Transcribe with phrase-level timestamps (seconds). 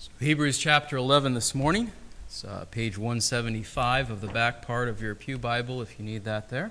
[0.00, 1.92] So Hebrews chapter 11 this morning.
[2.24, 6.24] It's uh, page 175 of the back part of your Pew Bible if you need
[6.24, 6.70] that there.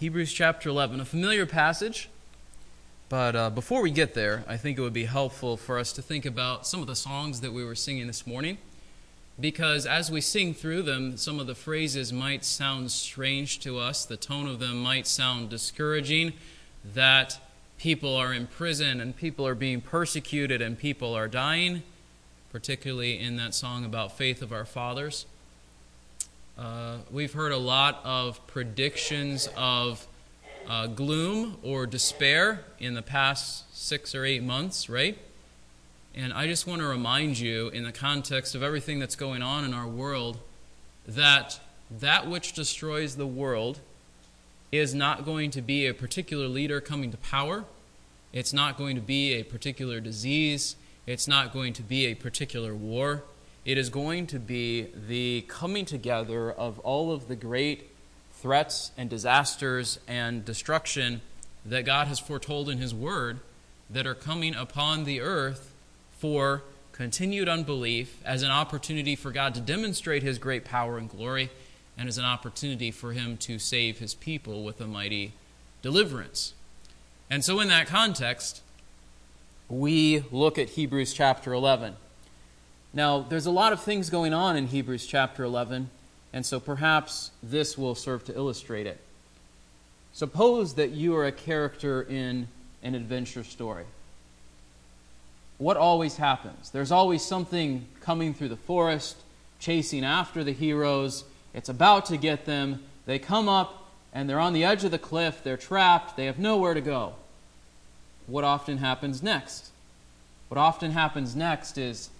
[0.00, 2.08] Hebrews chapter 11, a familiar passage,
[3.10, 6.00] but uh, before we get there, I think it would be helpful for us to
[6.00, 8.56] think about some of the songs that we were singing this morning,
[9.38, 14.06] because as we sing through them, some of the phrases might sound strange to us,
[14.06, 16.32] the tone of them might sound discouraging,
[16.82, 17.38] that
[17.84, 21.82] people are in prison and people are being persecuted and people are dying,
[22.50, 25.26] particularly in that song about faith of our fathers.
[26.58, 30.06] Uh, we've heard a lot of predictions of
[30.66, 35.18] uh, gloom or despair in the past six or eight months, right?
[36.14, 39.62] And I just want to remind you, in the context of everything that's going on
[39.62, 40.38] in our world,
[41.06, 41.60] that
[41.90, 43.80] that which destroys the world
[44.72, 47.66] is not going to be a particular leader coming to power.
[48.34, 50.74] It's not going to be a particular disease.
[51.06, 53.22] It's not going to be a particular war.
[53.64, 57.92] It is going to be the coming together of all of the great
[58.32, 61.20] threats and disasters and destruction
[61.64, 63.38] that God has foretold in His Word
[63.88, 65.72] that are coming upon the earth
[66.18, 71.50] for continued unbelief as an opportunity for God to demonstrate His great power and glory
[71.96, 75.34] and as an opportunity for Him to save His people with a mighty
[75.82, 76.54] deliverance.
[77.30, 78.62] And so, in that context,
[79.68, 81.96] we look at Hebrews chapter 11.
[82.92, 85.90] Now, there's a lot of things going on in Hebrews chapter 11,
[86.32, 89.00] and so perhaps this will serve to illustrate it.
[90.12, 92.46] Suppose that you are a character in
[92.84, 93.84] an adventure story.
[95.58, 96.70] What always happens?
[96.70, 99.16] There's always something coming through the forest,
[99.58, 101.24] chasing after the heroes.
[101.52, 102.82] It's about to get them.
[103.06, 103.83] They come up,
[104.14, 105.42] and they're on the edge of the cliff.
[105.42, 106.16] They're trapped.
[106.16, 107.14] They have nowhere to go.
[108.26, 109.70] What often happens next?
[110.48, 112.10] What often happens next is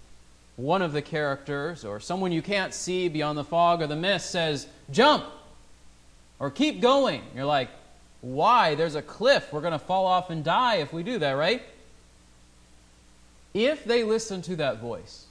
[0.56, 4.30] one of the characters or someone you can't see beyond the fog or the mist
[4.30, 5.24] says, Jump!
[6.40, 7.22] Or keep going.
[7.34, 7.70] You're like,
[8.20, 8.74] Why?
[8.74, 9.52] There's a cliff.
[9.52, 11.62] We're going to fall off and die if we do that, right?
[13.54, 15.26] If they listen to that voice,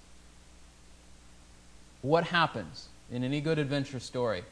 [2.01, 4.43] what happens in any good adventure story?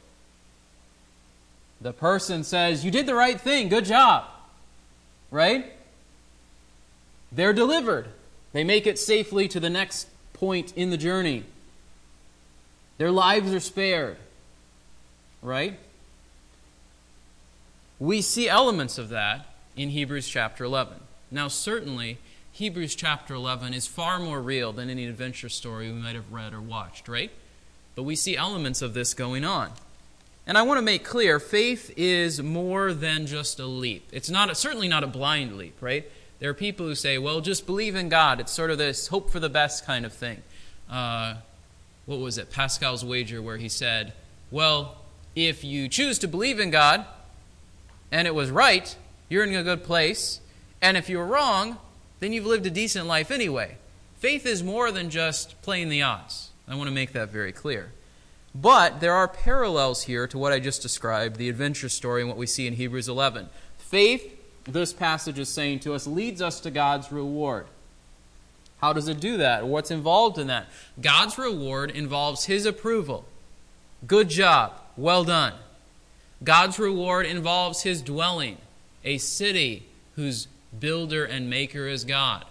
[1.82, 3.68] The person says, You did the right thing.
[3.68, 4.24] Good job.
[5.30, 5.72] Right?
[7.32, 8.06] They're delivered.
[8.52, 11.44] They make it safely to the next point in the journey.
[12.98, 14.16] Their lives are spared.
[15.42, 15.78] Right?
[17.98, 20.94] We see elements of that in Hebrews chapter 11.
[21.30, 22.18] Now, certainly,
[22.52, 26.52] Hebrews chapter 11 is far more real than any adventure story we might have read
[26.52, 27.30] or watched, right?
[27.94, 29.72] But we see elements of this going on.
[30.46, 34.08] And I want to make clear faith is more than just a leap.
[34.12, 36.04] It's not a, certainly not a blind leap, right?
[36.40, 38.40] There are people who say, well, just believe in God.
[38.40, 40.42] It's sort of this hope for the best kind of thing.
[40.90, 41.34] Uh,
[42.06, 42.50] what was it?
[42.50, 44.12] Pascal's wager, where he said,
[44.50, 44.96] well,
[45.36, 47.06] if you choose to believe in God
[48.10, 48.94] and it was right,
[49.28, 50.40] you're in a good place.
[50.82, 51.78] And if you're wrong,
[52.18, 53.76] then you've lived a decent life anyway.
[54.18, 56.50] Faith is more than just playing the odds.
[56.66, 57.92] I want to make that very clear.
[58.54, 62.38] But there are parallels here to what I just described the adventure story and what
[62.38, 63.48] we see in Hebrews 11.
[63.78, 67.66] Faith this passage is saying to us leads us to God's reward.
[68.80, 69.66] How does it do that?
[69.66, 70.66] What's involved in that?
[71.00, 73.24] God's reward involves His approval.
[74.06, 74.72] Good job.
[74.96, 75.54] Well done.
[76.42, 78.58] God's reward involves His dwelling,
[79.04, 79.84] a city
[80.16, 80.48] whose
[80.78, 82.44] builder and maker is God.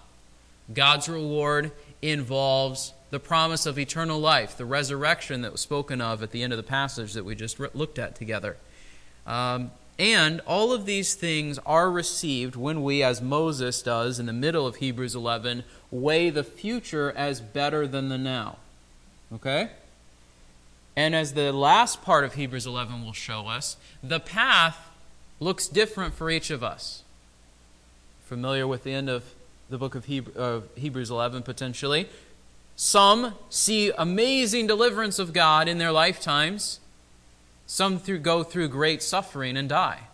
[0.74, 6.32] God's reward involves the promise of eternal life, the resurrection that was spoken of at
[6.32, 8.58] the end of the passage that we just looked at together.
[9.28, 14.34] Um, and all of these things are received when we, as Moses does in the
[14.34, 18.58] middle of Hebrews 11, weigh the future as better than the now.
[19.32, 19.70] Okay?
[20.96, 24.90] And as the last part of Hebrews 11 will show us, the path
[25.40, 27.04] looks different for each of us.
[28.24, 29.36] Familiar with the end of
[29.70, 32.10] the book of Hebrews 11, potentially.
[32.84, 36.80] Some see amazing deliverance of God in their lifetimes
[37.68, 40.08] some through, go through great suffering and die.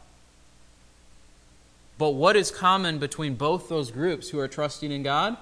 [1.98, 5.38] But what is common between both those groups who are trusting in God?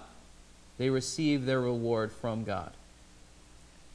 [0.77, 2.74] They receive their reward from God.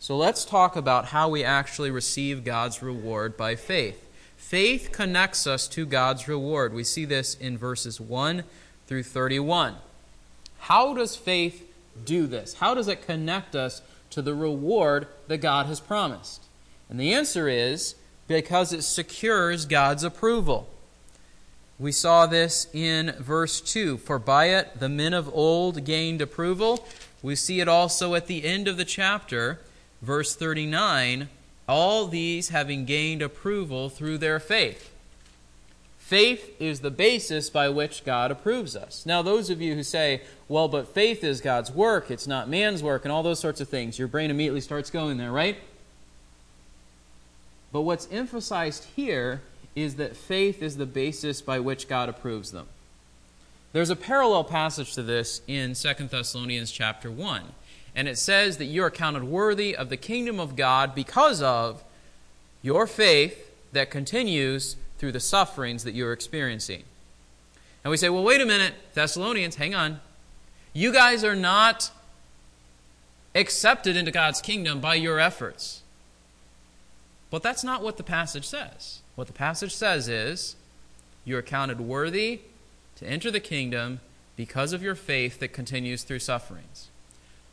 [0.00, 4.05] So let's talk about how we actually receive God's reward by faith.
[4.37, 6.75] Faith connects us to God's reward.
[6.75, 8.43] We see this in verses 1
[8.88, 9.76] through 31.
[10.59, 11.69] How does faith
[12.05, 12.55] do this?
[12.55, 16.44] How does it connect us to the reward that God has promised?
[16.88, 17.94] And the answer is
[18.26, 20.69] because it secures God's approval.
[21.79, 26.87] We saw this in verse 2 For by it the men of old gained approval.
[27.23, 29.61] We see it also at the end of the chapter,
[30.02, 31.29] verse 39
[31.70, 34.89] all these having gained approval through their faith.
[36.11, 39.07] Faith is the basis by which God approves us.
[39.07, 42.83] Now, those of you who say, well, but faith is God's work, it's not man's
[42.83, 45.59] work, and all those sorts of things, your brain immediately starts going there, right?
[47.71, 49.43] But what's emphasized here
[49.77, 52.67] is that faith is the basis by which God approves them.
[53.73, 57.43] There's a parallel passage to this in 2 Thessalonians chapter 1.
[57.95, 61.85] And it says that you are counted worthy of the kingdom of God because of
[62.62, 66.82] your faith that continues through the sufferings that you're experiencing.
[67.82, 70.00] And we say, well, wait a minute, Thessalonians, hang on.
[70.75, 71.91] You guys are not
[73.35, 75.81] accepted into God's kingdom by your efforts.
[77.31, 79.00] But that's not what the passage says.
[79.14, 80.56] What the passage says is,
[81.25, 82.41] you are counted worthy
[82.97, 84.00] to enter the kingdom
[84.37, 86.88] because of your faith that continues through sufferings.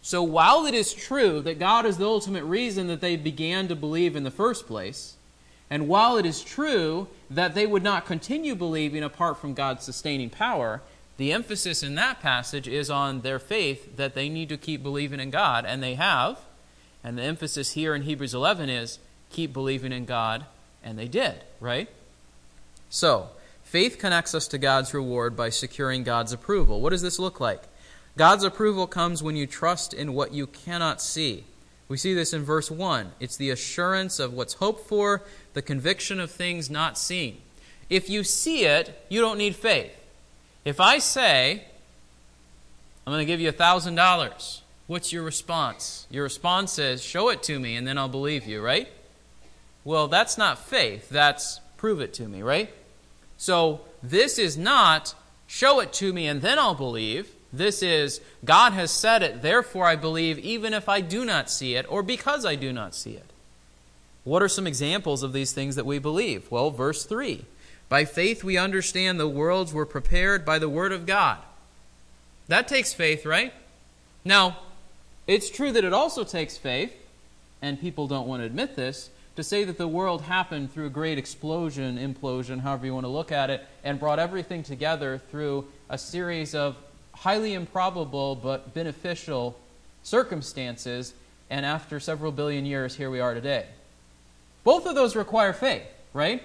[0.01, 3.75] So while it is true that God is the ultimate reason that they began to
[3.75, 5.16] believe in the first place,
[5.69, 10.29] and while it is true that they would not continue believing apart from God's sustaining
[10.29, 10.81] power,
[11.17, 15.19] the emphasis in that passage is on their faith that they need to keep believing
[15.19, 16.39] in God, and they have.
[17.03, 18.99] And the emphasis here in Hebrews 11 is
[19.31, 20.45] keep believing in God,
[20.83, 21.89] and they did, right?
[22.89, 23.29] So,
[23.63, 26.81] faith connects us to God's reward by securing God's approval.
[26.81, 27.63] What does this look like?
[28.15, 31.43] God's approval comes when you trust in what you cannot see.
[31.89, 33.13] We see this in verse 1.
[33.19, 35.23] It's the assurance of what's hoped for,
[35.53, 37.37] the conviction of things not seen.
[37.89, 39.91] If you see it, you don't need faith.
[40.65, 41.63] If I say,
[43.05, 46.07] I'm going to give you $1,000, what's your response?
[46.11, 48.89] Your response is, Show it to me, and then I'll believe you, right?
[49.85, 51.07] Well, that's not faith.
[51.07, 52.69] That's prove it to me, right?
[53.37, 57.31] So, this is not, Show it to me, and then I'll believe.
[57.57, 61.75] This is, God has said it, therefore I believe, even if I do not see
[61.75, 63.25] it, or because I do not see it.
[64.24, 66.51] What are some examples of these things that we believe?
[66.51, 67.45] Well, verse 3
[67.89, 71.39] By faith we understand the worlds were prepared by the Word of God.
[72.48, 73.54] That takes faith, right?
[74.24, 74.57] Now,
[75.25, 76.94] it's true that it also takes faith,
[77.62, 80.89] and people don't want to admit this, to say that the world happened through a
[80.89, 85.65] great explosion, implosion, however you want to look at it, and brought everything together through
[85.89, 86.75] a series of
[87.19, 89.57] highly improbable but beneficial
[90.03, 91.13] circumstances,
[91.49, 93.65] and after several billion years, here we are today.
[94.63, 95.83] Both of those require faith,
[96.13, 96.43] right?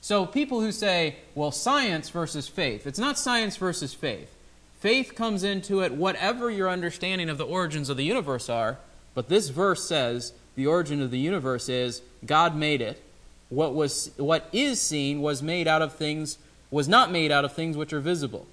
[0.00, 4.32] So people who say, well, science versus faith, it's not science versus faith.
[4.80, 8.78] Faith comes into it whatever your understanding of the origins of the universe are,
[9.14, 13.02] but this verse says the origin of the universe is God made it.
[13.48, 16.38] What was what is seen was made out of things
[16.70, 18.46] was not made out of things which are visible.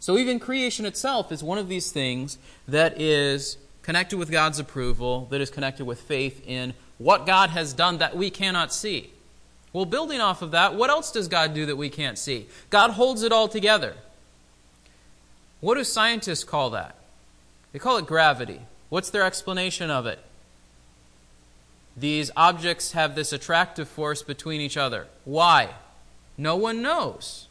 [0.00, 5.26] So even creation itself is one of these things that is connected with God's approval,
[5.30, 9.12] that is connected with faith in what God has done that we cannot see.
[9.72, 12.48] Well, building off of that, what else does God do that we can't see?
[12.70, 13.94] God holds it all together.
[15.60, 16.94] What do scientists call that?
[17.72, 18.60] They call it gravity.
[18.88, 20.20] What's their explanation of it?
[21.96, 25.08] These objects have this attractive force between each other.
[25.24, 25.70] Why?
[26.36, 27.47] No one knows.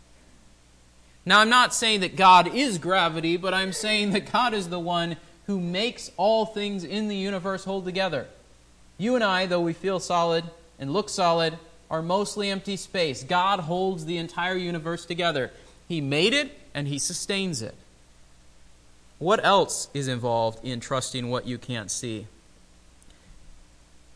[1.27, 4.79] Now, I'm not saying that God is gravity, but I'm saying that God is the
[4.79, 8.27] one who makes all things in the universe hold together.
[8.97, 10.45] You and I, though we feel solid
[10.79, 11.57] and look solid,
[11.91, 13.23] are mostly empty space.
[13.23, 15.51] God holds the entire universe together.
[15.89, 17.75] He made it and He sustains it.
[19.19, 22.27] What else is involved in trusting what you can't see?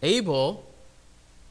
[0.01, 0.63] Abel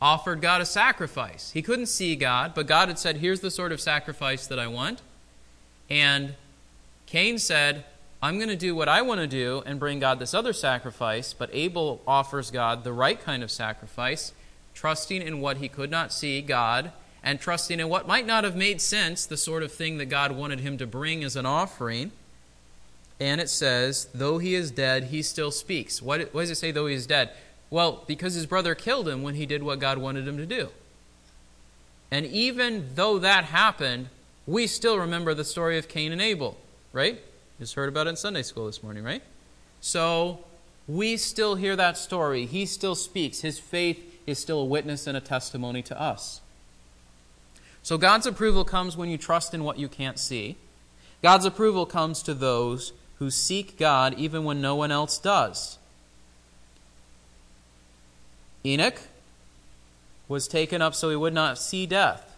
[0.01, 1.51] offered God a sacrifice.
[1.51, 4.67] He couldn't see God, but God had said, Here's the sort of sacrifice that I
[4.67, 5.03] want.
[5.91, 6.35] And
[7.07, 7.85] Cain said,
[8.23, 11.33] I'm going to do what I want to do and bring God this other sacrifice,
[11.33, 14.33] but Abel offers God the right kind of sacrifice,
[14.75, 16.93] trusting in what he could not see, God,
[17.23, 20.33] and trusting in what might not have made sense, the sort of thing that God
[20.33, 22.13] wanted him to bring as an offering.
[23.19, 26.01] And it says, though he is dead, he still speaks.
[26.01, 27.31] What, what does it say, though he is dead?
[27.69, 30.69] Well, because his brother killed him when he did what God wanted him to do.
[32.11, 34.09] And even though that happened,
[34.47, 36.57] we still remember the story of Cain and Abel,
[36.93, 37.21] right?
[37.59, 39.23] Just heard about it in Sunday school this morning, right?
[39.81, 40.45] So
[40.89, 42.47] we still hear that story.
[42.47, 43.41] He still speaks.
[43.41, 46.41] His faith is still a witness and a testimony to us.
[47.83, 50.57] So God's approval comes when you trust in what you can't see.
[51.23, 55.79] God's approval comes to those who seek God even when no one else does.
[58.65, 59.01] Enoch
[60.29, 62.30] was taken up so he would not see death.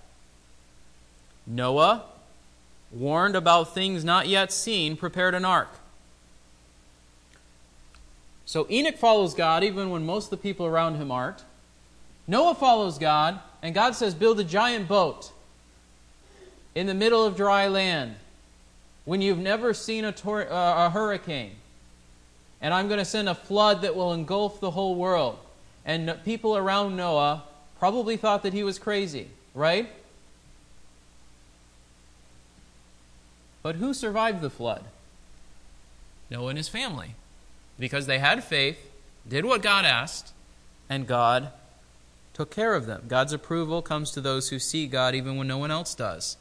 [1.47, 2.05] Noah,
[2.91, 5.69] warned about things not yet seen, prepared an ark.
[8.45, 11.43] So Enoch follows God even when most of the people around him aren't.
[12.27, 15.33] Noah follows God, and God says, Build a giant boat
[16.75, 18.15] in the middle of dry land
[19.05, 21.53] when you've never seen a, tor- uh, a hurricane.
[22.61, 25.39] And I'm going to send a flood that will engulf the whole world.
[25.85, 27.43] And people around Noah
[27.79, 29.91] probably thought that he was crazy, right?
[33.63, 34.85] But who survived the flood?
[36.31, 37.15] Noah and his family.
[37.79, 38.91] Because they had faith,
[39.29, 40.33] did what God asked,
[40.89, 41.51] and God
[42.35, 43.05] took care of them.
[43.09, 46.37] God's approval comes to those who see God even when no one else does.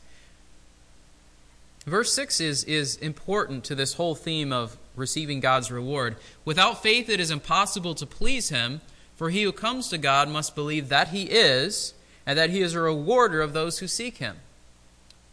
[1.85, 6.15] Verse 6 is, is important to this whole theme of receiving God's reward.
[6.45, 8.81] Without faith, it is impossible to please Him,
[9.15, 11.93] for he who comes to God must believe that He is,
[12.25, 14.37] and that He is a rewarder of those who seek Him.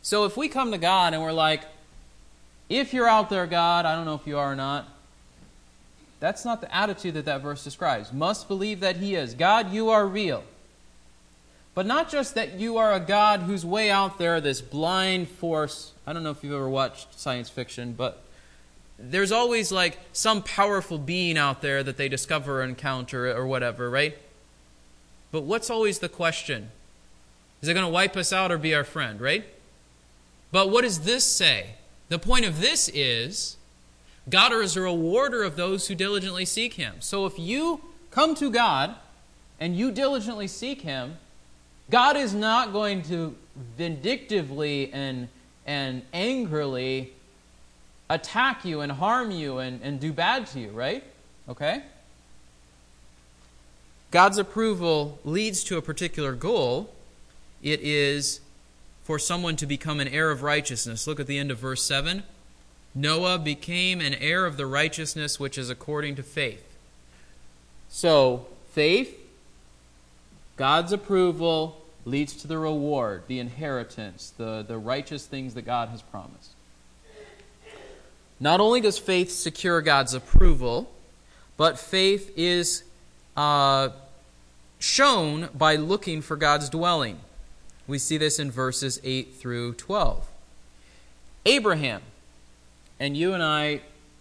[0.00, 1.62] So if we come to God and we're like,
[2.69, 4.87] if you're out there, God, I don't know if you are or not,
[6.21, 8.13] that's not the attitude that that verse describes.
[8.13, 9.35] Must believe that He is.
[9.35, 10.45] God, you are real.
[11.75, 15.93] But not just that you are a God who's way out there, this blind force.
[16.07, 18.25] I don't know if you've ever watched science fiction, but
[18.99, 23.89] there's always like some powerful being out there that they discover or encounter or whatever,
[23.89, 24.19] right?
[25.31, 26.71] But what's always the question?
[27.63, 29.45] Is it going to wipe us out or be our friend, right?
[30.51, 31.75] But what does this say?
[32.09, 33.57] The point of this is
[34.29, 36.95] God is a rewarder of those who diligently seek Him.
[37.00, 38.95] So if you come to God
[39.61, 41.17] and you diligently seek Him,
[41.91, 43.35] God is not going to
[43.77, 45.29] vindictively and,
[45.67, 47.12] and angrily
[48.11, 51.05] attack you and harm you and, and do bad to you, right?
[51.49, 51.83] Okay?
[54.11, 56.91] God's approval leads to a particular goal.
[57.62, 58.41] It is
[59.09, 61.07] for someone to become an heir of righteousness.
[61.07, 62.25] Look at the end of verse 7.
[62.95, 66.62] Noah became an heir of the righteousness which is according to faith.
[67.88, 69.19] So, faith,
[70.59, 76.03] God's approval leads to the reward, the inheritance, the, the righteous things that God has
[76.03, 76.50] promised.
[78.38, 80.93] Not only does faith secure God's approval,
[81.57, 82.83] but faith is
[83.38, 83.88] uh,
[84.79, 87.21] shown by looking for God's dwelling.
[87.88, 90.28] We see this in verses 8 through 12.
[91.47, 92.02] Abraham,
[93.00, 93.80] and you and I,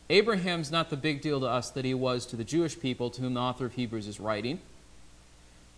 [0.09, 3.21] Abraham's not the big deal to us that he was to the Jewish people to
[3.21, 4.59] whom the author of Hebrews is writing.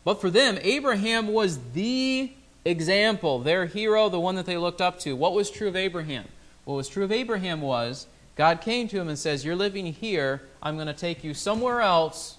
[0.05, 2.31] But for them, Abraham was the
[2.63, 5.15] example, their hero, the one that they looked up to.
[5.15, 6.25] What was true of Abraham?
[6.65, 8.05] What was true of Abraham was
[8.35, 10.43] God came to him and says, You're living here.
[10.61, 12.37] I'm going to take you somewhere else.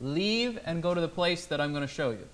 [0.00, 2.26] Leave and go to the place that I'm going to show you.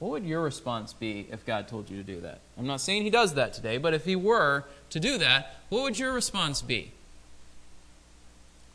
[0.00, 2.40] What would your response be if God told you to do that?
[2.58, 5.82] I'm not saying He does that today, but if He were to do that, what
[5.82, 6.90] would your response be?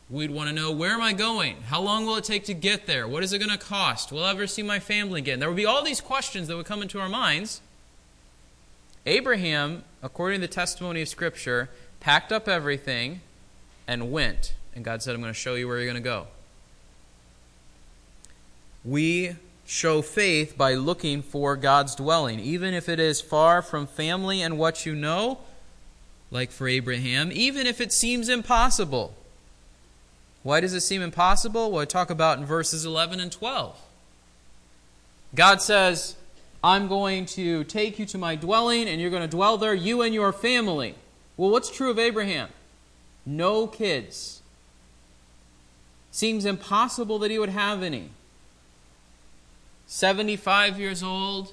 [0.08, 1.62] We'd want to know where am I going?
[1.62, 3.08] How long will it take to get there?
[3.08, 4.12] What is it going to cost?
[4.12, 5.40] Will I ever see my family again?
[5.40, 7.60] There would be all these questions that would come into our minds.
[9.04, 13.20] Abraham, according to the testimony of Scripture, packed up everything
[13.88, 14.54] and went.
[14.76, 16.28] And God said, I'm going to show you where you're going to go.
[18.84, 19.34] We
[19.66, 24.58] show faith by looking for God's dwelling, even if it is far from family and
[24.58, 25.40] what you know,
[26.30, 29.14] like for Abraham, even if it seems impossible.
[30.42, 31.72] Why does it seem impossible?
[31.72, 33.76] Well, I talk about in verses 11 and 12.
[35.34, 36.14] God says,
[36.62, 40.02] I'm going to take you to my dwelling, and you're going to dwell there, you
[40.02, 40.94] and your family.
[41.36, 42.48] Well, what's true of Abraham?
[43.26, 44.40] No kids.
[46.12, 48.10] Seems impossible that he would have any.
[49.86, 51.52] 75 years old.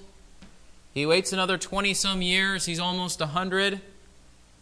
[0.94, 2.66] He waits another 20 some years.
[2.66, 3.82] He's almost 100.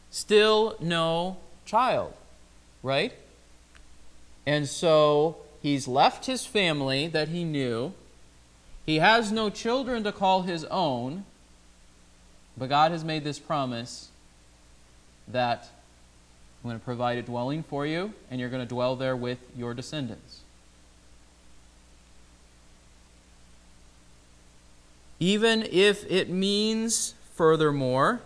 [0.10, 2.14] Still no child,
[2.84, 3.14] right?
[4.46, 7.94] And so he's left his family that he knew.
[8.86, 11.26] He has no children to call his own,
[12.58, 14.10] but God has made this promise
[15.28, 15.70] that
[16.64, 19.40] I'm going to provide a dwelling for you, and you're going to dwell there with
[19.56, 20.31] your descendants.
[25.22, 28.22] Even if it means, furthermore,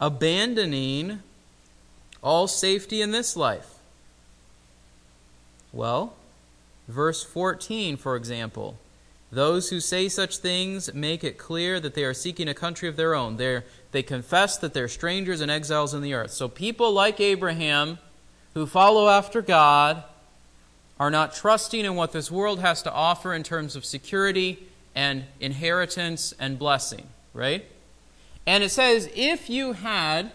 [0.00, 1.18] abandoning
[2.22, 3.74] all safety in this life.
[5.72, 6.14] Well,
[6.86, 8.78] verse 14, for example.
[9.32, 12.94] Those who say such things make it clear that they are seeking a country of
[12.94, 13.36] their own.
[13.36, 16.30] They're, they confess that they're strangers and exiles in the earth.
[16.30, 17.98] So people like Abraham
[18.54, 20.04] who follow after God
[21.00, 25.24] are not trusting in what this world has to offer in terms of security and
[25.40, 27.64] inheritance and blessing, right?
[28.46, 30.30] And it says, if you had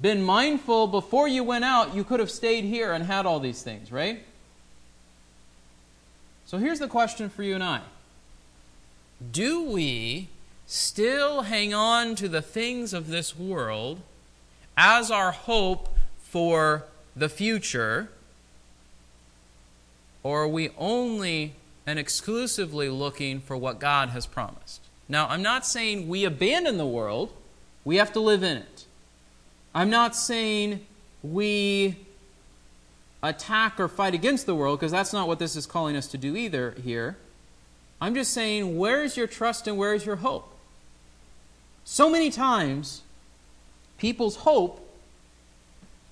[0.00, 3.62] been mindful before you went out, you could have stayed here and had all these
[3.62, 4.24] things, right?
[6.44, 7.80] So here's the question for you and I
[9.30, 10.28] Do we
[10.66, 14.00] still hang on to the things of this world
[14.76, 18.10] as our hope for the future?
[20.22, 21.54] Or are we only
[21.86, 24.82] and exclusively looking for what God has promised?
[25.08, 27.32] Now, I'm not saying we abandon the world,
[27.84, 28.86] we have to live in it.
[29.74, 30.86] I'm not saying
[31.22, 31.96] we
[33.22, 36.18] attack or fight against the world, because that's not what this is calling us to
[36.18, 37.16] do either here.
[38.00, 40.48] I'm just saying, where's your trust and where's your hope?
[41.84, 43.02] So many times,
[43.98, 44.88] people's hope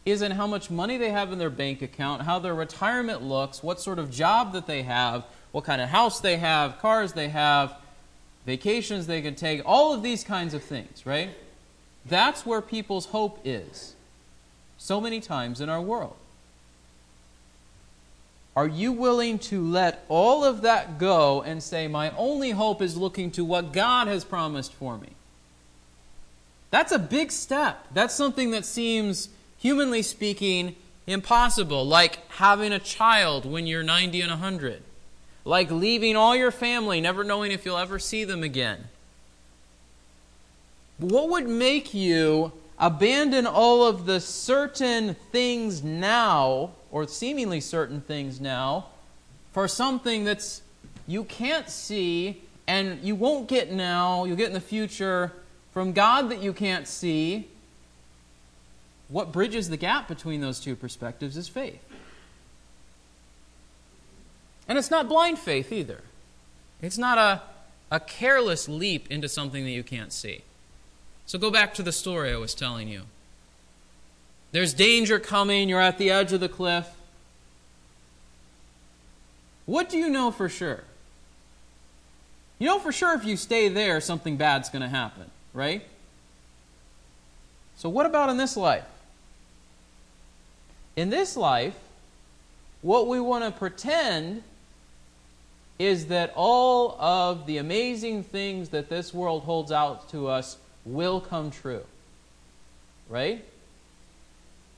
[0.04, 3.62] is in how much money they have in their bank account, how their retirement looks,
[3.62, 7.28] what sort of job that they have, what kind of house they have, cars they
[7.28, 7.75] have,
[8.47, 11.30] vacations they can take, all of these kinds of things, right?
[12.07, 13.95] That's where people's hope is
[14.78, 16.16] so many times in our world.
[18.57, 22.97] Are you willing to let all of that go and say, My only hope is
[22.97, 25.11] looking to what God has promised for me?
[26.71, 27.87] That's a big step.
[27.92, 29.28] That's something that seems,
[29.61, 30.75] humanly speaking,
[31.07, 34.83] impossible, like having a child when you're 90 and 100,
[35.45, 38.88] like leaving all your family, never knowing if you'll ever see them again.
[40.99, 48.40] What would make you abandon all of the certain things now, or seemingly certain things
[48.40, 48.87] now,
[49.52, 50.62] for something that's
[51.07, 55.33] you can't see and you won't get now, you'll get in the future
[55.73, 57.49] from God that you can't see?
[59.11, 61.83] What bridges the gap between those two perspectives is faith.
[64.69, 66.02] And it's not blind faith either.
[66.81, 67.43] It's not a,
[67.90, 70.43] a careless leap into something that you can't see.
[71.26, 73.02] So go back to the story I was telling you.
[74.52, 76.89] There's danger coming, you're at the edge of the cliff.
[79.67, 80.84] What do you know for sure?
[82.58, 85.82] You know for sure if you stay there, something bad's going to happen, right?
[87.76, 88.84] So, what about in this life?
[91.00, 91.78] In this life,
[92.82, 94.43] what we want to pretend
[95.78, 101.19] is that all of the amazing things that this world holds out to us will
[101.19, 101.84] come true.
[103.08, 103.43] Right?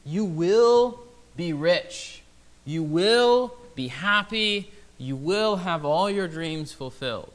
[0.06, 1.00] You will
[1.36, 2.22] be rich.
[2.64, 4.70] You will be happy.
[4.98, 7.32] You will have all your dreams fulfilled.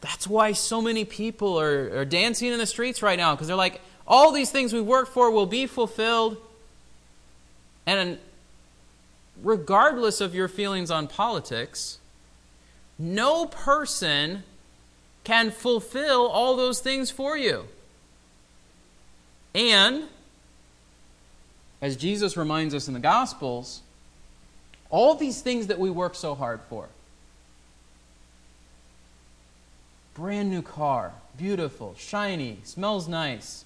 [0.00, 3.56] That's why so many people are, are dancing in the streets right now because they're
[3.56, 6.36] like, all these things we work for will be fulfilled.
[7.86, 8.18] And
[9.42, 11.98] regardless of your feelings on politics,
[12.98, 14.44] no person
[15.24, 17.66] can fulfill all those things for you.
[19.54, 20.04] And,
[21.80, 23.82] as Jesus reminds us in the Gospels,
[24.90, 26.88] all these things that we work so hard for
[30.14, 33.65] brand new car, beautiful, shiny, smells nice,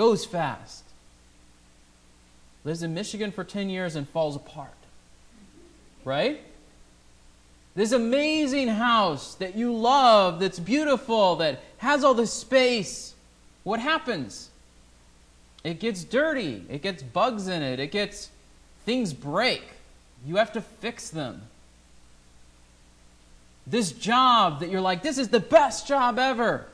[0.00, 0.82] goes fast,
[2.64, 4.72] lives in Michigan for 10 years and falls apart.
[6.06, 6.40] Right?
[7.74, 13.12] This amazing house that you love, that's beautiful, that has all this space.
[13.62, 14.48] What happens?
[15.64, 16.64] It gets dirty.
[16.70, 17.78] It gets bugs in it.
[17.78, 18.30] It gets
[18.86, 19.64] things break.
[20.24, 21.42] You have to fix them.
[23.66, 26.66] This job that you're like, this is the best job ever.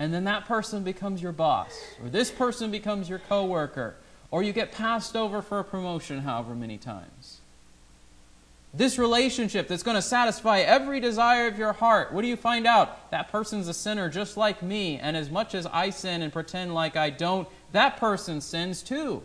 [0.00, 3.96] And then that person becomes your boss, or this person becomes your coworker,
[4.30, 7.40] or you get passed over for a promotion however many times.
[8.72, 12.14] This relationship that's going to satisfy every desire of your heart.
[12.14, 13.10] What do you find out?
[13.10, 16.72] That person's a sinner just like me, and as much as I sin and pretend
[16.72, 19.22] like I don't, that person sins too.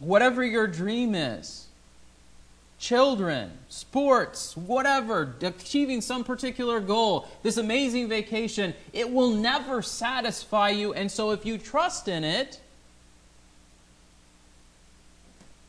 [0.00, 1.65] Whatever your dream is,
[2.78, 10.92] children, sports, whatever, achieving some particular goal, this amazing vacation, it will never satisfy you.
[10.92, 12.60] And so if you trust in it,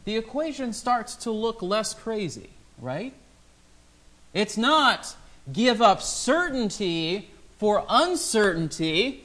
[0.05, 3.13] the equation starts to look less crazy, right?
[4.33, 5.15] It's not
[5.51, 9.23] give up certainty for uncertainty,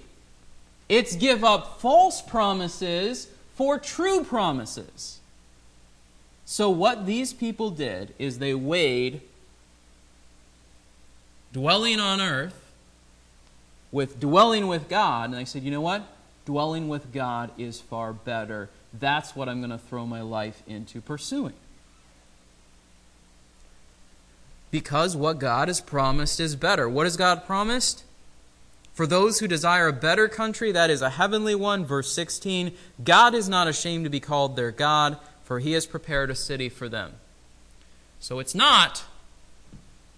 [0.89, 5.21] it's give up false promises for true promises.
[6.45, 9.21] So, what these people did is they weighed
[11.53, 12.73] dwelling on earth
[13.91, 16.03] with dwelling with God, and they said, you know what?
[16.45, 21.01] Dwelling with God is far better that's what I'm going to throw my life into
[21.01, 21.55] pursuing.
[24.71, 26.89] Because what God has promised is better.
[26.89, 28.05] What has God promised?
[28.95, 33.35] For those who desire a better country, that is a heavenly one, verse 16, God
[33.35, 35.19] is not ashamed to be called their God,
[35.53, 37.13] for he has prepared a city for them.
[38.21, 39.05] So it's not,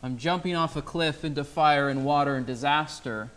[0.01, 3.31] I'm jumping off a cliff into fire and water and disaster.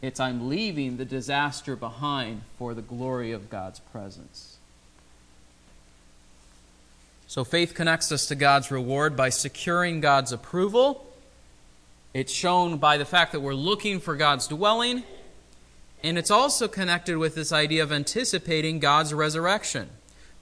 [0.00, 4.58] It's I'm leaving the disaster behind for the glory of God's presence.
[7.26, 11.04] So faith connects us to God's reward by securing God's approval
[12.14, 15.02] it's shown by the fact that we're looking for God's dwelling,
[16.04, 19.90] and it's also connected with this idea of anticipating God's resurrection.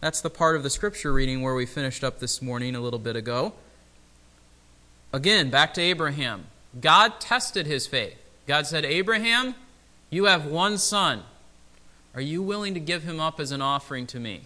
[0.00, 2.98] That's the part of the scripture reading where we finished up this morning a little
[2.98, 3.54] bit ago.
[5.12, 6.46] Again, back to Abraham.
[6.78, 8.16] God tested his faith.
[8.46, 9.54] God said, Abraham,
[10.11, 11.22] you have one son.
[12.14, 14.42] Are you willing to give him up as an offering to me?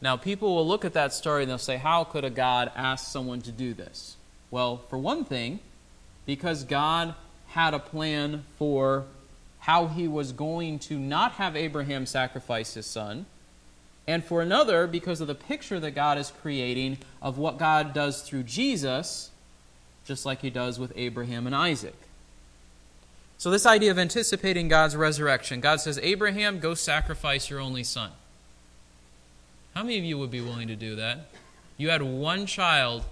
[0.00, 3.10] Now, people will look at that story and they'll say, How could a God ask
[3.10, 4.16] someone to do this?
[4.50, 5.60] Well, for one thing,
[6.26, 7.14] because God
[7.48, 9.04] had a plan for
[9.60, 13.26] how he was going to not have Abraham sacrifice his son,
[14.10, 18.22] and for another, because of the picture that God is creating of what God does
[18.22, 19.30] through Jesus,
[20.04, 21.96] just like he does with Abraham and Isaac.
[23.38, 28.10] So, this idea of anticipating God's resurrection, God says, Abraham, go sacrifice your only son.
[29.74, 31.28] How many of you would be willing to do that?
[31.78, 33.04] You had one child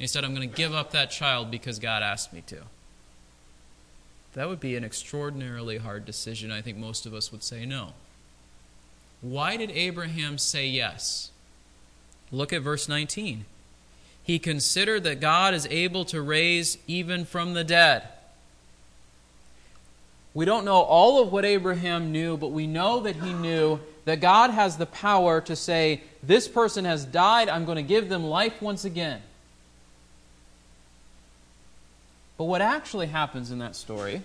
[0.00, 2.62] he said, I'm going to give up that child because God asked me to.
[4.32, 6.50] That would be an extraordinarily hard decision.
[6.50, 7.92] I think most of us would say no.
[9.20, 11.30] Why did Abraham say yes?
[12.32, 13.44] Look at verse 19.
[14.22, 18.04] He considered that God is able to raise even from the dead.
[20.32, 24.20] We don't know all of what Abraham knew, but we know that he knew that
[24.20, 28.24] God has the power to say, This person has died, I'm going to give them
[28.24, 29.22] life once again.
[32.38, 34.22] But what actually happens in that story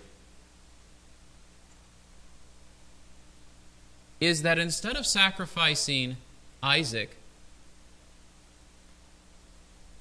[4.19, 6.17] is that instead of sacrificing
[6.63, 7.17] Isaac,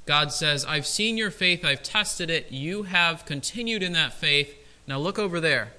[0.07, 4.55] God says, I've seen your faith, I've tested it, you have continued in that faith.
[4.87, 5.72] Now look over there.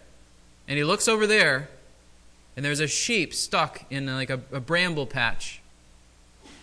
[0.67, 1.69] And he looks over there,
[2.55, 5.61] and there's a sheep stuck in like a, a bramble patch.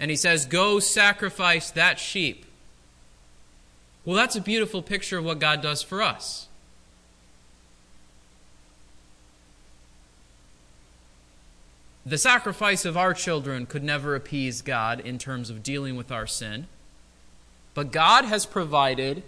[0.01, 2.45] And he says, Go sacrifice that sheep.
[4.05, 6.49] Well, that's a beautiful picture of what God does for us.
[12.05, 16.27] The sacrifice of our children could never appease God in terms of dealing with our
[16.27, 16.67] sin.
[17.75, 19.23] But God has provided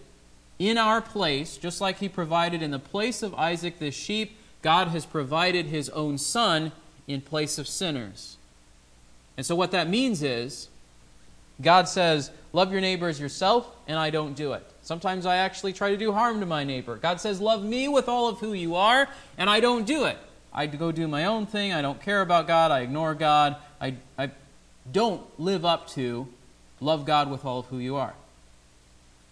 [0.58, 4.88] in our place, just like He provided in the place of Isaac the sheep, God
[4.88, 6.72] has provided His own Son
[7.06, 8.38] in place of sinners.
[9.36, 10.68] And so, what that means is,
[11.62, 14.64] God says, Love your neighbor as yourself, and I don't do it.
[14.82, 16.96] Sometimes I actually try to do harm to my neighbor.
[16.96, 19.08] God says, Love me with all of who you are,
[19.38, 20.18] and I don't do it.
[20.54, 21.72] I go do my own thing.
[21.72, 22.70] I don't care about God.
[22.70, 23.56] I ignore God.
[23.80, 24.30] I, I
[24.90, 26.28] don't live up to
[26.80, 28.14] love God with all of who you are.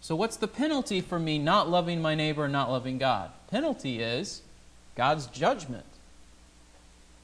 [0.00, 3.30] So, what's the penalty for me not loving my neighbor and not loving God?
[3.50, 4.42] Penalty is
[4.96, 5.86] God's judgment.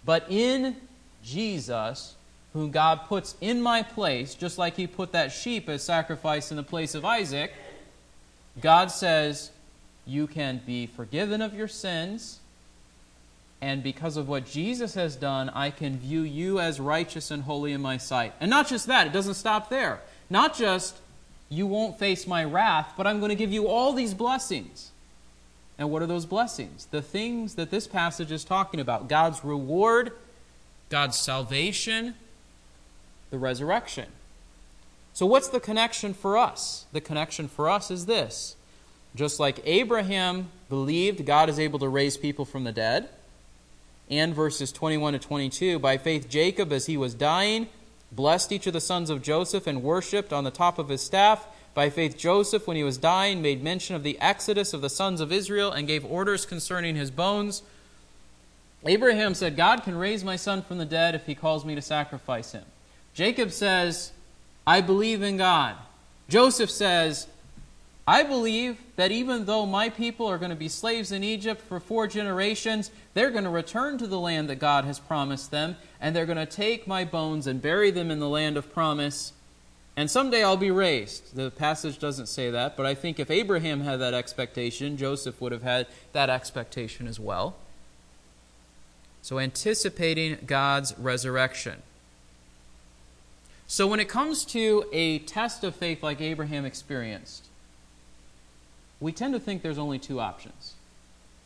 [0.05, 0.77] But in
[1.25, 2.15] Jesus,
[2.53, 6.57] whom God puts in my place, just like He put that sheep as sacrifice in
[6.57, 7.53] the place of Isaac,
[8.61, 9.51] God says,
[10.07, 12.39] You can be forgiven of your sins,
[13.61, 17.73] and because of what Jesus has done, I can view you as righteous and holy
[17.73, 18.33] in my sight.
[18.41, 20.01] And not just that, it doesn't stop there.
[20.31, 20.97] Not just,
[21.49, 24.93] you won't face my wrath, but I'm going to give you all these blessings.
[25.77, 26.87] And what are those blessings?
[26.87, 30.13] The things that this passage is talking about God's reward,
[30.89, 32.15] God's salvation,
[33.31, 34.07] the resurrection.
[35.15, 36.87] So, what's the connection for us?
[36.93, 38.57] The connection for us is this.
[39.15, 43.09] Just like Abraham believed God is able to raise people from the dead,
[44.11, 47.69] and verses 21 to 22, by faith, Jacob, as he was dying,
[48.11, 51.47] blessed each of the sons of Joseph and worshipped on the top of his staff.
[51.75, 55.21] By faith, Joseph, when he was dying, made mention of the exodus of the sons
[55.21, 57.63] of Israel and gave orders concerning his bones.
[58.85, 61.83] Abraham said, God can raise my son from the dead if he calls me to
[61.83, 62.65] sacrifice him.
[63.15, 64.13] Jacob says,
[64.67, 65.77] I believe in God.
[66.29, 67.27] Joseph says,
[68.09, 71.79] I believe that even though my people are going to be slaves in Egypt for
[71.79, 76.17] four generations, they're going to return to the land that God has promised them, and
[76.17, 79.35] they're going to take my bones and bury them in the land of promise,
[79.95, 81.37] and someday I'll be raised.
[81.37, 85.53] The passage doesn't say that, but I think if Abraham had that expectation, Joseph would
[85.53, 87.57] have had that expectation as well.
[89.21, 91.83] So, anticipating God's resurrection.
[93.67, 97.48] So, when it comes to a test of faith like Abraham experienced,
[99.01, 100.75] we tend to think there's only two options.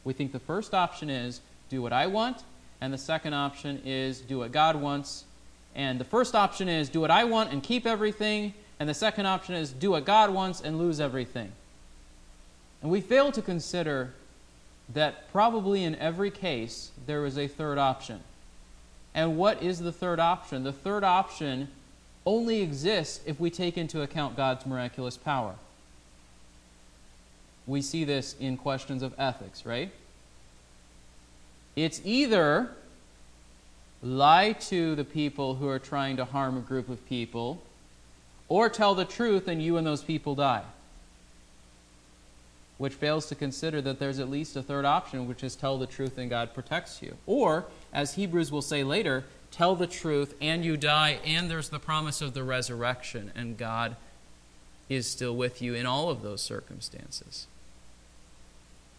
[0.05, 2.45] We think the first option is do what I want,
[2.81, 5.25] and the second option is do what God wants.
[5.75, 9.27] And the first option is do what I want and keep everything, and the second
[9.27, 11.53] option is do what God wants and lose everything.
[12.83, 14.13] And we fail to consider
[14.93, 18.21] that probably in every case there is a third option.
[19.15, 20.65] And what is the third option?
[20.65, 21.69] The third option
[22.25, 25.55] only exists if we take into account God's miraculous power.
[27.67, 29.93] We see this in questions of ethics, right?
[31.77, 32.71] It's either
[34.03, 37.63] lie to the people who are trying to harm a group of people,
[38.49, 40.65] or tell the truth and you and those people die.
[42.79, 45.87] Which fails to consider that there's at least a third option, which is tell the
[45.87, 47.17] truth and God protects you.
[47.27, 51.79] Or, as Hebrews will say later, tell the truth and you die, and there's the
[51.79, 53.97] promise of the resurrection, and God
[54.89, 57.47] is still with you in all of those circumstances.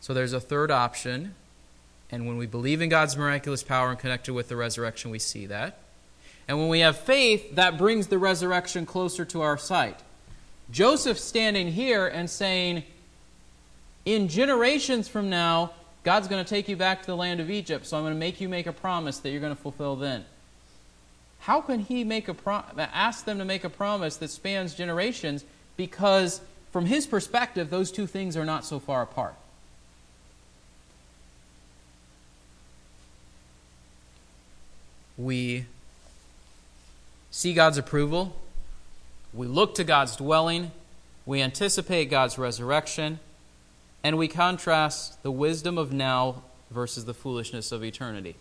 [0.04, 1.34] So there's a third option,
[2.12, 5.46] and when we believe in God's miraculous power and connected with the resurrection, we see
[5.46, 5.80] that.
[6.46, 9.98] And when we have faith, that brings the resurrection closer to our sight.
[10.70, 12.84] Joseph standing here and saying,
[14.04, 15.72] In generations from now,
[16.04, 18.20] God's going to take you back to the land of Egypt, so I'm going to
[18.20, 20.26] make you make a promise that you're going to fulfill then.
[21.40, 25.46] How can he make a pro- ask them to make a promise that spans generations?
[25.78, 26.42] Because
[26.74, 29.36] from his perspective, those two things are not so far apart.
[35.18, 35.66] We
[37.32, 38.36] see God's approval.
[39.34, 40.72] We look to God's dwelling.
[41.26, 43.20] We anticipate God's resurrection.
[44.04, 48.36] And we contrast the wisdom of now versus the foolishness of eternity.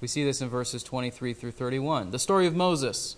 [0.00, 2.10] We see this in verses 23 through 31.
[2.10, 3.16] The story of Moses.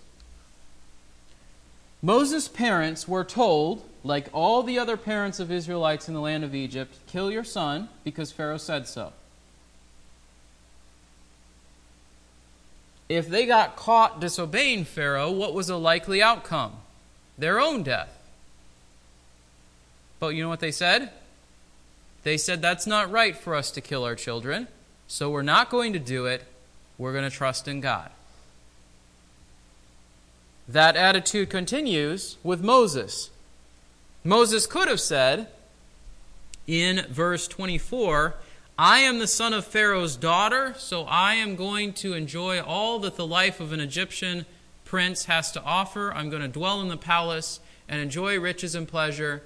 [2.00, 6.54] Moses' parents were told, like all the other parents of Israelites in the land of
[6.54, 9.12] Egypt, kill your son because Pharaoh said so.
[13.09, 16.73] If they got caught disobeying Pharaoh, what was a likely outcome?
[17.38, 18.14] Their own death.
[20.21, 21.11] But you know what they said?
[22.23, 24.68] They said, That's not right for us to kill our children,
[25.07, 26.44] so we're not going to do it.
[26.99, 28.11] We're going to trust in God.
[30.68, 33.31] That attitude continues with Moses.
[34.23, 35.49] Moses could have said
[36.66, 38.35] in verse 24,
[38.80, 43.16] I am the son of Pharaoh's daughter, so I am going to enjoy all that
[43.16, 44.46] the life of an Egyptian
[44.84, 46.14] prince has to offer.
[46.14, 49.42] I'm going to dwell in the palace and enjoy riches and pleasure.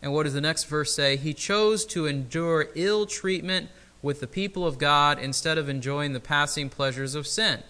[0.00, 1.18] And what does the next verse say?
[1.18, 3.68] He chose to endure ill treatment
[4.00, 7.62] with the people of God instead of enjoying the passing pleasures of sin,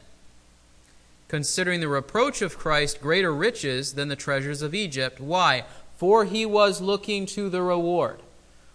[1.26, 5.18] considering the reproach of Christ greater riches than the treasures of Egypt.
[5.18, 5.64] Why?
[5.96, 8.20] For he was looking to the reward.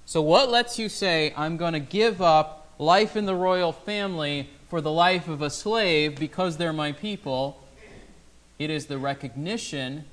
[0.08, 4.50] So, what lets you say, I'm going to give up life in the royal family
[4.70, 7.62] for the life of a slave because they're my people?
[8.58, 10.06] It is the recognition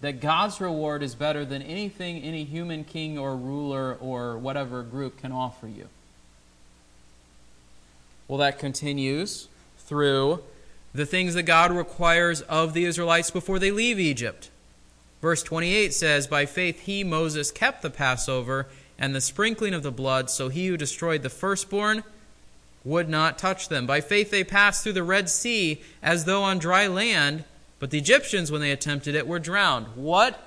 [0.00, 5.20] that God's reward is better than anything any human king or ruler or whatever group
[5.20, 5.88] can offer you.
[8.28, 10.44] Well, that continues through
[10.94, 14.50] the things that God requires of the Israelites before they leave Egypt.
[15.20, 18.66] Verse 28 says, By faith he, Moses, kept the Passover
[18.98, 22.04] and the sprinkling of the blood, so he who destroyed the firstborn
[22.84, 23.86] would not touch them.
[23.86, 27.44] By faith they passed through the Red Sea as though on dry land,
[27.78, 29.86] but the Egyptians, when they attempted it, were drowned.
[29.94, 30.40] What?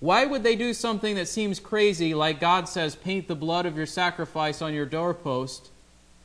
[0.00, 3.76] Why would they do something that seems crazy, like God says, paint the blood of
[3.76, 5.70] your sacrifice on your doorpost?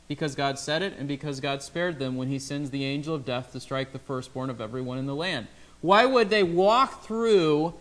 [0.08, 3.26] Because God said it, and because God spared them when he sends the angel of
[3.26, 5.48] death to strike the firstborn of everyone in the land.
[5.82, 7.74] Why would they walk through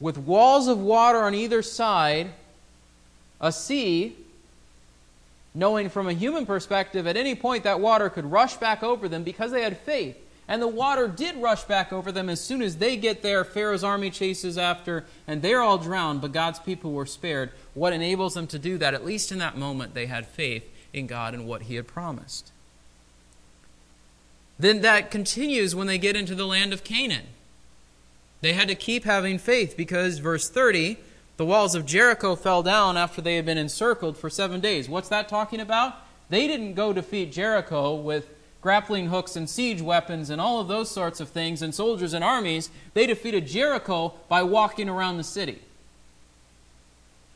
[0.00, 2.30] with walls of water on either side
[3.40, 4.16] a sea,
[5.54, 9.22] knowing from a human perspective at any point that water could rush back over them
[9.22, 10.16] because they had faith?
[10.46, 13.44] And the water did rush back over them as soon as they get there.
[13.44, 17.50] Pharaoh's army chases after, and they're all drowned, but God's people were spared.
[17.72, 18.92] What enables them to do that?
[18.92, 22.52] At least in that moment, they had faith in God and what He had promised.
[24.58, 27.26] Then that continues when they get into the land of Canaan.
[28.40, 30.98] They had to keep having faith because, verse 30,
[31.36, 34.88] the walls of Jericho fell down after they had been encircled for seven days.
[34.88, 35.94] What's that talking about?
[36.28, 38.28] They didn't go defeat Jericho with
[38.60, 42.24] grappling hooks and siege weapons and all of those sorts of things and soldiers and
[42.24, 42.70] armies.
[42.94, 45.60] They defeated Jericho by walking around the city.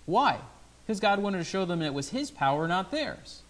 [0.06, 0.38] Why?
[0.86, 3.42] Because God wanted to show them it was His power, not theirs.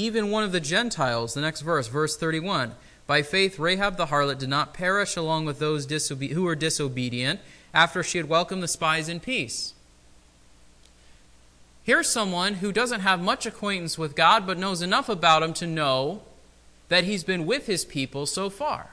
[0.00, 2.74] Even one of the Gentiles, the next verse, verse 31,
[3.06, 7.38] By faith, Rahab the harlot did not perish along with those disobe- who were disobedient
[7.74, 9.74] after she had welcomed the spies in peace.
[11.82, 15.66] Here's someone who doesn't have much acquaintance with God, but knows enough about him to
[15.66, 16.22] know
[16.88, 18.92] that he's been with his people so far.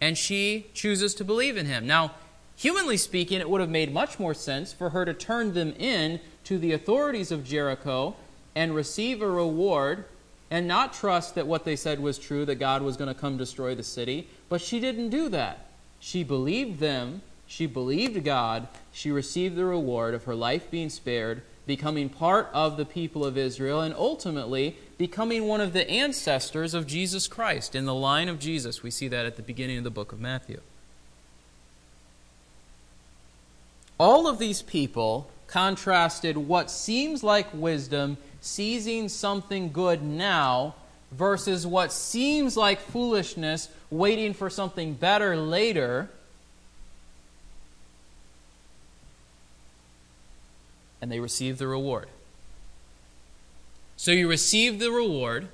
[0.00, 1.86] And she chooses to believe in him.
[1.86, 2.12] Now,
[2.56, 6.20] humanly speaking, it would have made much more sense for her to turn them in
[6.44, 8.16] to the authorities of Jericho
[8.54, 10.04] and receive a reward
[10.50, 13.36] and not trust that what they said was true, that God was going to come
[13.36, 14.28] destroy the city.
[14.48, 15.66] But she didn't do that.
[16.00, 21.42] She believed them, she believed God, she received the reward of her life being spared,
[21.66, 26.86] becoming part of the people of Israel, and ultimately becoming one of the ancestors of
[26.86, 28.82] Jesus Christ in the line of Jesus.
[28.82, 30.60] We see that at the beginning of the book of Matthew.
[33.98, 40.74] All of these people contrasted what seems like wisdom seizing something good now
[41.12, 46.08] versus what seems like foolishness, waiting for something better later.
[51.02, 52.08] And they receive the reward.
[53.96, 55.48] So you receive the reward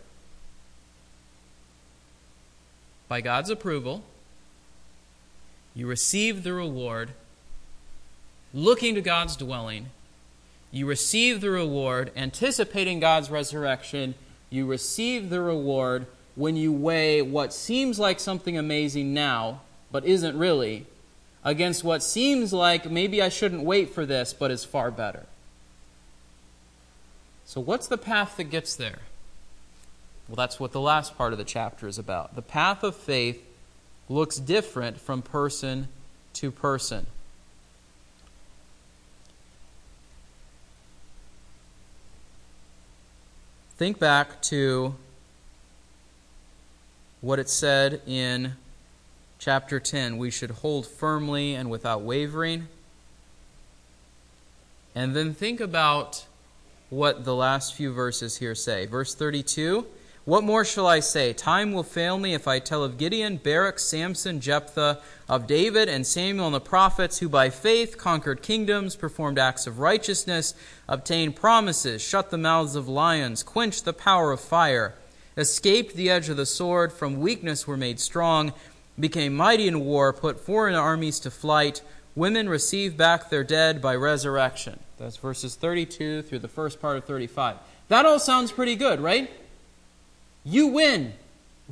[3.09, 4.03] by God's approval.
[5.75, 7.11] You receive the reward
[8.55, 9.87] looking to God's dwelling
[10.77, 14.15] you receive the reward anticipating God's resurrection.
[14.51, 20.37] You receive the reward when you weigh what seems like something amazing now, but isn't
[20.39, 20.85] really,
[21.43, 25.25] against what seems like maybe I shouldn't wait for this, but is far better.
[27.47, 28.99] So, what's the path that gets there?
[30.29, 32.35] Well, that's what the last part of the chapter is about.
[32.35, 33.43] The path of faith
[34.11, 35.89] looks different from person
[36.35, 37.07] to person.
[43.77, 44.95] Think back to
[47.21, 48.55] what it said in
[49.39, 50.17] chapter 10.
[50.17, 52.69] We should hold firmly and without wavering.
[54.95, 56.25] And then think about
[56.89, 58.87] what the last few verses here say.
[58.87, 59.87] Verse 32
[60.27, 61.33] what more shall I say?
[61.33, 66.05] Time will fail me if I tell of Gideon, Barak, Samson, Jephthah, of David and
[66.05, 70.53] Samuel and the prophets, who by faith conquered kingdoms, performed acts of righteousness,
[70.89, 74.97] obtained promises, shut the mouths of lions, quenched the power of fire,
[75.37, 78.53] escaped the edge of the sword, from weakness were made strong,
[78.99, 81.83] became mighty in war, put foreign armies to flight.
[82.17, 84.81] Women received back their dead by resurrection.
[84.99, 87.59] That's verses 32 through the first part of 35.
[87.87, 89.31] That all sounds pretty good, right?
[90.47, 91.13] You win.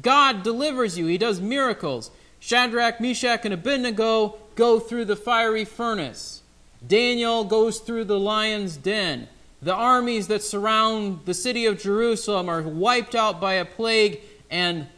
[0.03, 1.07] God delivers you.
[1.07, 2.11] He does miracles.
[2.41, 6.43] Shadrach, Meshach, and Abednego go through the fiery furnace.
[6.87, 9.29] Daniel goes through the lion's den.
[9.63, 14.89] The armies that surround the city of Jerusalem are wiped out by a plague, and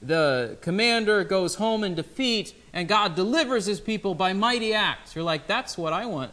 [0.00, 5.14] the commander goes home in defeat, and God delivers his people by mighty acts.
[5.14, 6.32] You're like, that's what I want.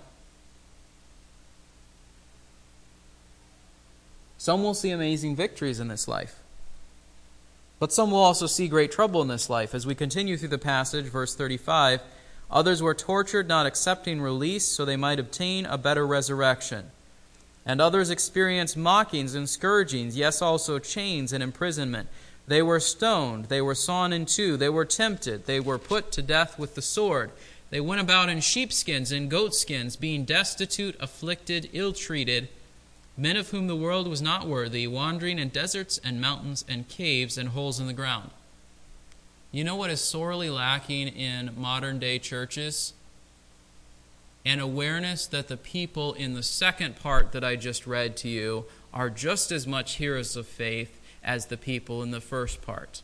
[4.38, 6.39] Some will see amazing victories in this life.
[7.80, 9.76] But some will also see great trouble in this life.
[9.76, 12.02] As we continue through the passage, verse 35,
[12.50, 16.92] others were tortured, not accepting release, so they might obtain a better resurrection.
[17.66, 22.08] And others experienced mockings and scourgings, yes, also chains and imprisonment.
[22.48, 26.22] They were stoned, they were sawn in two, they were tempted, they were put to
[26.22, 27.32] death with the sword.
[27.72, 32.48] They went about in sheepskins and goatskins, being destitute, afflicted, ill treated
[33.17, 37.38] men of whom the world was not worthy, wandering in deserts and mountains and caves
[37.38, 38.32] and holes in the ground.
[39.51, 42.93] You know what is sorely lacking in modern day churches?
[44.45, 48.65] An awareness that the people in the second part that I just read to you
[48.93, 53.01] are just as much heroes of faith as the people in the first part.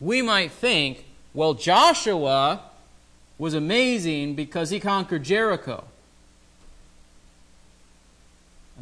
[0.00, 2.62] We might think, well, Joshua
[3.38, 5.84] was amazing because he conquered Jericho.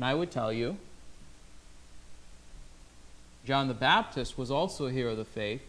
[0.03, 0.79] And I would tell you,
[3.47, 5.63] John the Baptist was also a hero of the faith,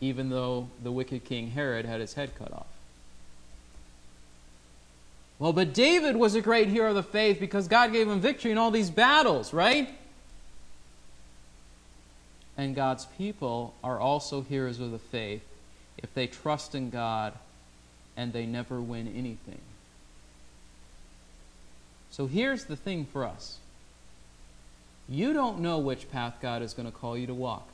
[0.00, 2.66] even though the wicked king Herod had his head cut off.
[5.38, 8.50] Well, but David was a great hero of the faith because God gave him victory
[8.50, 9.88] in all these battles, right?
[12.56, 15.44] And God's people are also heroes of the faith
[15.96, 17.34] if they trust in God
[18.16, 19.60] and they never win anything.
[22.12, 23.58] So here's the thing for us
[25.08, 27.66] you don't know which path God is going to call you to walk.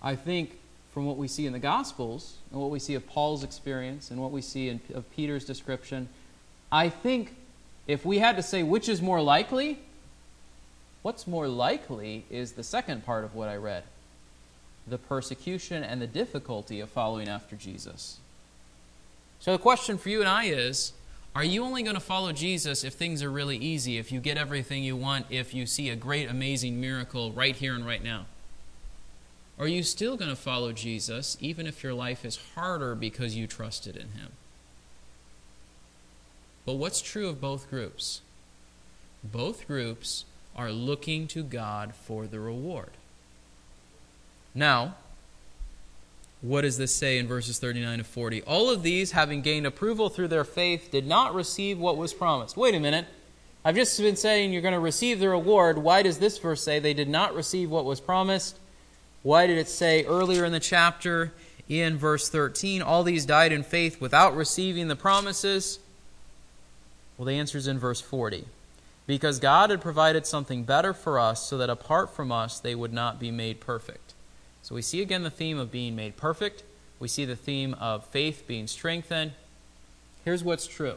[0.00, 0.56] I think
[0.92, 4.20] from what we see in the Gospels and what we see of Paul's experience and
[4.20, 6.08] what we see in, of Peter's description,
[6.70, 7.34] I think
[7.88, 9.80] if we had to say which is more likely,
[11.04, 13.84] What's more likely is the second part of what I read
[14.86, 18.20] the persecution and the difficulty of following after Jesus.
[19.38, 20.92] So the question for you and I is
[21.34, 24.38] are you only going to follow Jesus if things are really easy, if you get
[24.38, 28.26] everything you want, if you see a great, amazing miracle right here and right now?
[29.58, 33.46] Are you still going to follow Jesus even if your life is harder because you
[33.46, 34.32] trusted in Him?
[36.64, 38.20] But what's true of both groups?
[39.22, 40.24] Both groups
[40.56, 42.90] are looking to God for the reward.
[44.54, 44.94] Now,
[46.44, 48.42] what does this say in verses 39 to 40?
[48.42, 52.54] All of these, having gained approval through their faith, did not receive what was promised.
[52.54, 53.06] Wait a minute.
[53.64, 55.78] I've just been saying you're going to receive the reward.
[55.78, 58.58] Why does this verse say they did not receive what was promised?
[59.22, 61.32] Why did it say earlier in the chapter,
[61.66, 65.78] in verse 13, all these died in faith without receiving the promises?
[67.16, 68.44] Well, the answer is in verse 40.
[69.06, 72.92] Because God had provided something better for us, so that apart from us they would
[72.92, 74.03] not be made perfect.
[74.64, 76.62] So we see again the theme of being made perfect.
[76.98, 79.32] We see the theme of faith being strengthened.
[80.24, 80.96] Here's what's true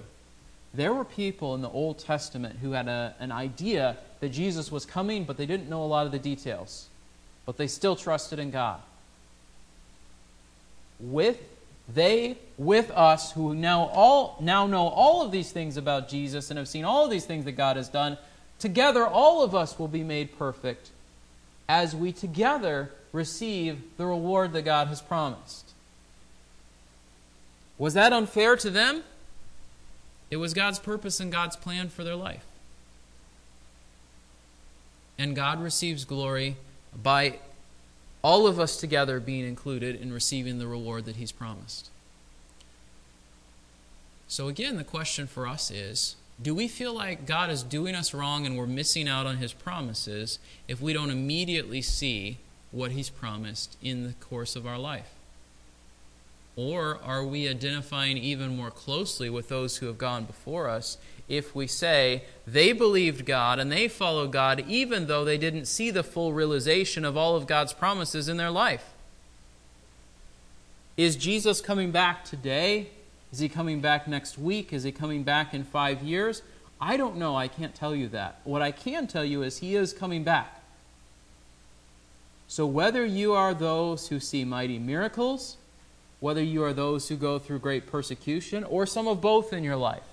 [0.74, 4.86] there were people in the Old Testament who had a, an idea that Jesus was
[4.86, 6.88] coming, but they didn't know a lot of the details.
[7.46, 8.80] But they still trusted in God.
[11.00, 11.42] With
[11.94, 16.58] they with us who now all now know all of these things about Jesus and
[16.58, 18.18] have seen all of these things that God has done,
[18.60, 20.90] together all of us will be made perfect
[21.70, 25.72] as we together receive the reward that God has promised.
[27.78, 29.04] Was that unfair to them?
[30.30, 32.46] It was God's purpose and God's plan for their life.
[35.18, 36.58] And God receives glory
[36.96, 37.40] by
[38.22, 41.90] all of us together being included in receiving the reward that He's promised.
[44.28, 48.14] So, again, the question for us is do we feel like God is doing us
[48.14, 52.38] wrong and we're missing out on His promises if we don't immediately see
[52.72, 55.10] what He's promised in the course of our life?
[56.56, 61.56] Or are we identifying even more closely with those who have gone before us if
[61.56, 66.04] we say they believed God and they followed God even though they didn't see the
[66.04, 68.94] full realization of all of God's promises in their life?
[70.98, 72.90] Is Jesus coming back today?
[73.32, 74.72] Is he coming back next week?
[74.72, 76.42] Is he coming back in five years?
[76.80, 77.36] I don't know.
[77.36, 78.40] I can't tell you that.
[78.44, 80.64] What I can tell you is he is coming back.
[82.48, 85.58] So, whether you are those who see mighty miracles,
[86.20, 89.76] whether you are those who go through great persecution, or some of both in your
[89.76, 90.04] life,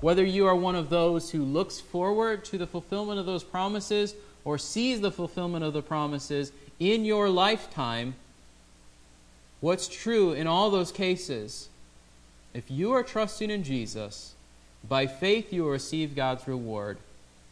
[0.00, 4.14] whether you are one of those who looks forward to the fulfillment of those promises
[4.44, 8.14] or sees the fulfillment of the promises in your lifetime,
[9.60, 11.68] what's true in all those cases,
[12.54, 14.34] if you are trusting in Jesus,
[14.88, 16.98] by faith you will receive God's reward.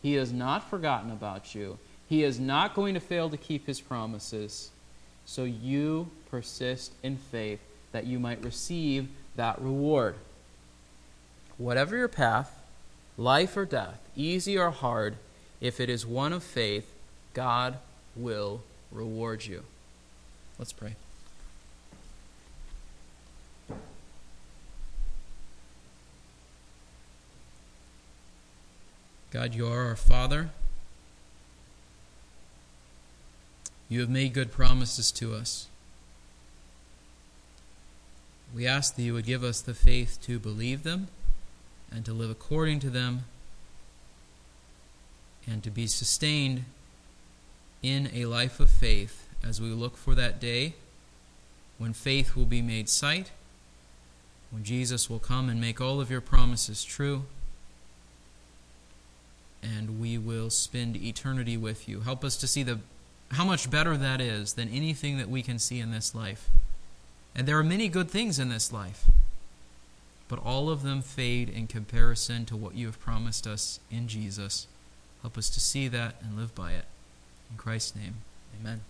[0.01, 1.79] He has not forgotten about you.
[2.09, 4.71] He is not going to fail to keep his promises.
[5.27, 7.61] So you persist in faith
[7.93, 10.15] that you might receive that reward.
[11.59, 12.63] Whatever your path,
[13.17, 15.17] life or death, easy or hard,
[15.61, 16.93] if it is one of faith,
[17.35, 17.79] God
[18.15, 19.63] will reward you.
[20.59, 20.97] Let's pray.
[29.33, 30.51] God, you are our Father.
[33.89, 35.69] You have made good promises to us.
[38.55, 41.09] We ask that you would give us the faith to believe them
[41.91, 43.25] and to live according to them
[45.47, 46.67] and to be sustained
[47.83, 50.75] in a life of faith as we look for that day
[51.79, 53.31] when faith will be made sight,
[54.51, 57.25] when Jesus will come and make all of your promises true,
[59.63, 62.01] and we will spend eternity with you.
[62.01, 62.81] Help us to see the
[63.33, 66.51] how much better that is than anything that we can see in this life.
[67.35, 69.07] And there are many good things in this life,
[70.29, 74.67] but all of them fade in comparison to what you have promised us in Jesus.
[75.23, 76.85] Help us to see that and live by it.
[77.51, 78.17] In Christ's name,
[78.61, 78.83] amen.